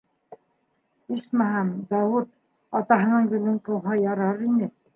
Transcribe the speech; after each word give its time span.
Исмаһам, 1.15 1.69
Дауыт 1.93 2.33
атаһының 2.81 3.31
юлын 3.37 3.63
ҡыуһа 3.71 4.01
ярар 4.09 4.45
ине. 4.53 4.73